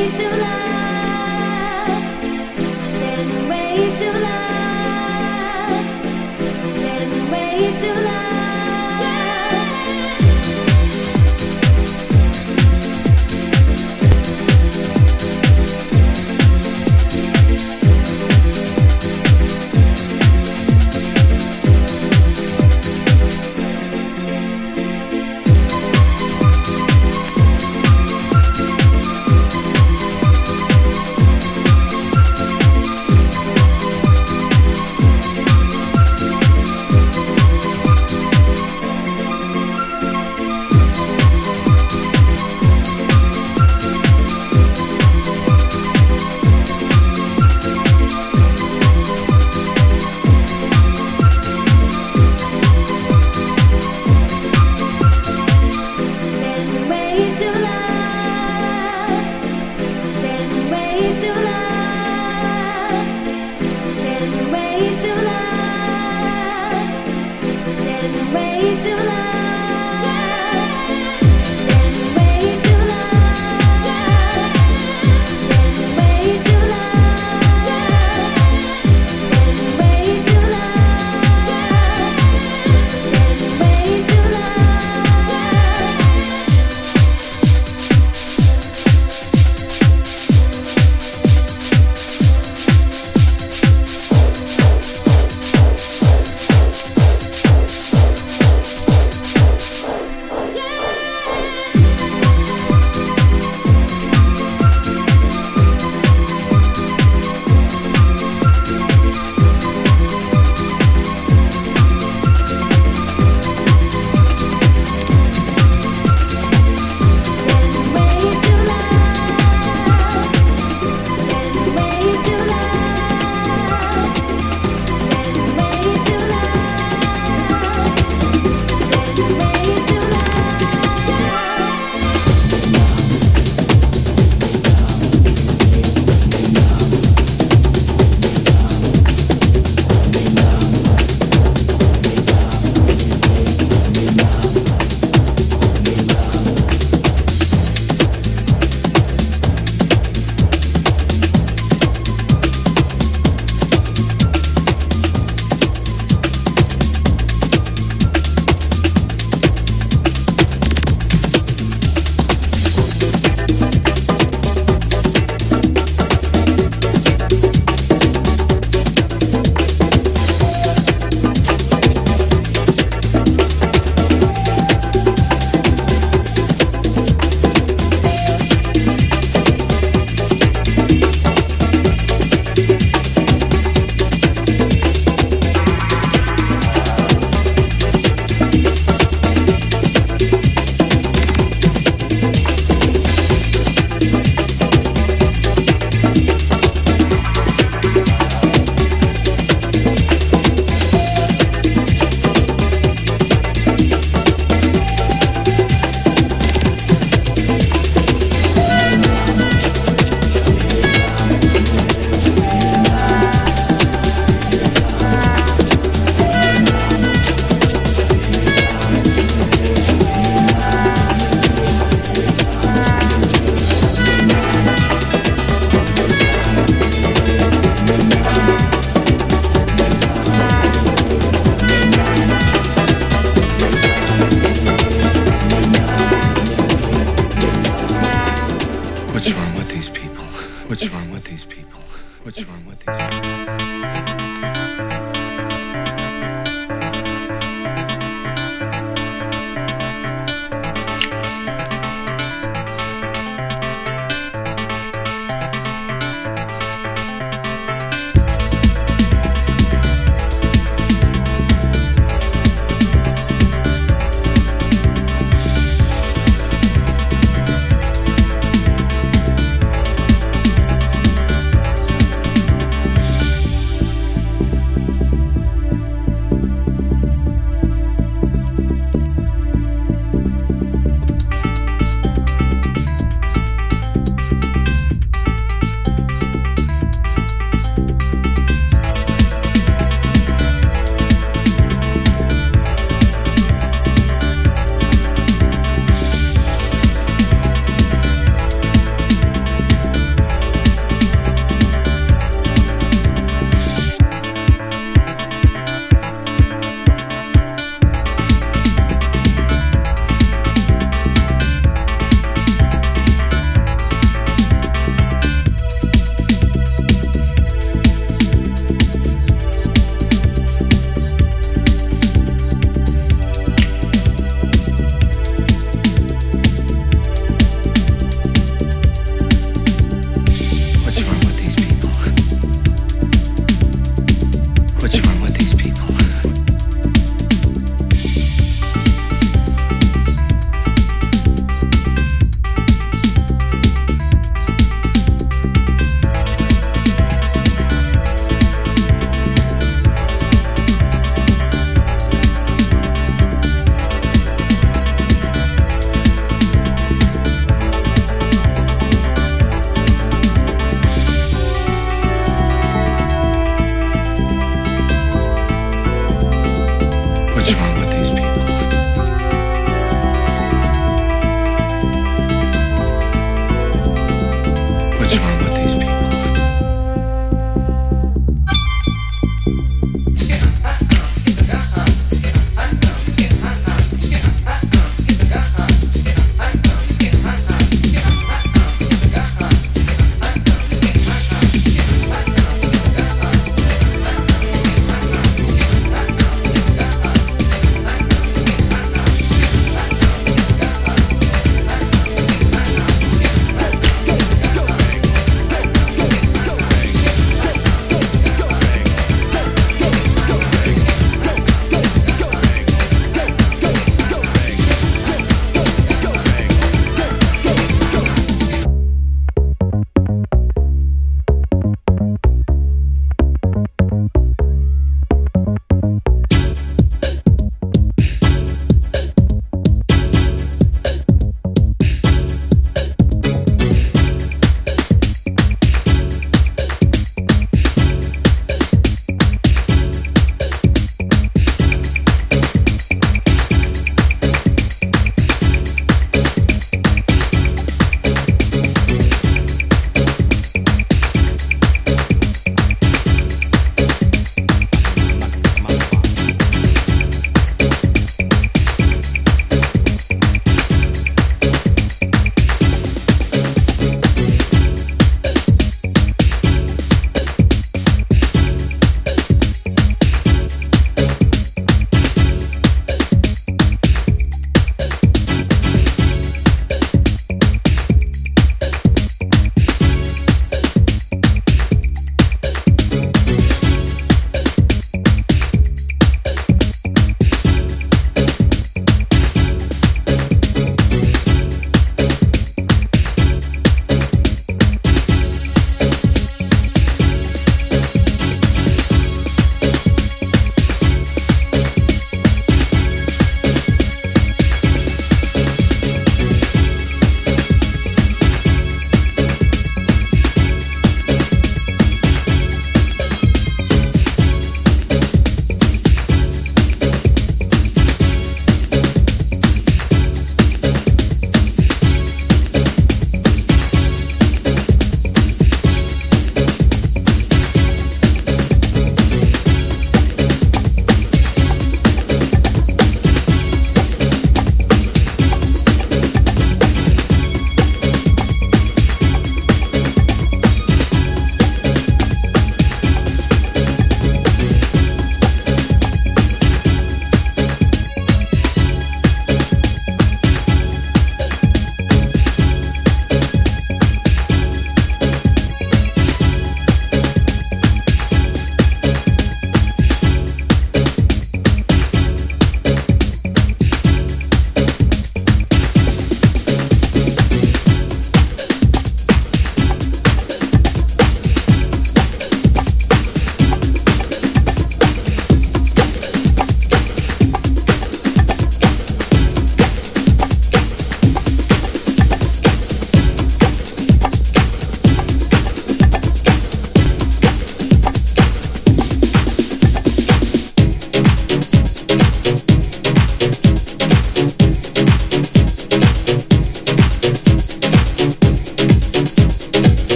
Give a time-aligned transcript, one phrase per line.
[0.00, 0.49] easy to love.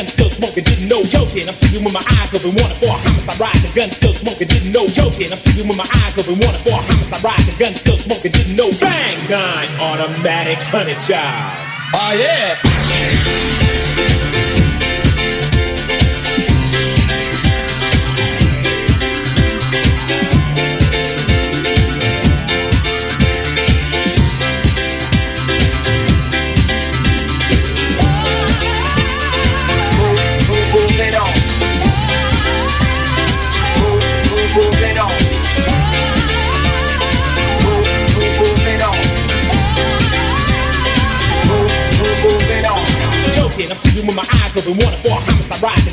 [0.00, 1.46] gun still smoking, didn't know joking.
[1.46, 3.60] I'm sleeping with my eyes open, wanna for a homicide ride.
[3.60, 5.28] The gun still smoking, didn't know joking.
[5.30, 7.44] I'm sleeping with my eyes open, wanna for a homicide ride.
[7.44, 8.70] The gun still smoking, didn't know.
[8.80, 9.18] Bang!
[9.28, 11.52] Nine automatic honey child.
[11.92, 12.56] Oh yeah.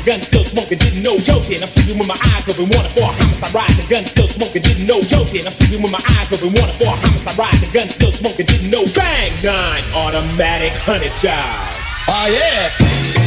[0.08, 1.60] gun still smoking, didn't know joking.
[1.60, 3.68] I'm sleeping with my eyes open, wanna for a homicide ride.
[3.76, 5.44] The gun still smoking, didn't know joking.
[5.44, 7.52] I'm sleeping with my eyes open, wanna for a homicide ride.
[7.60, 11.76] The gun still smoking, didn't know bang nine automatic honey child.
[12.08, 13.17] Oh yeah.